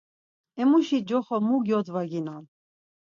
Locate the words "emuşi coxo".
0.61-1.37